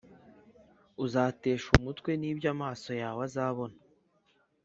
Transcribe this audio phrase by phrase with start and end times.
[1.05, 3.75] uzateshwa umutwe n’ibyo amaso yawe azabona.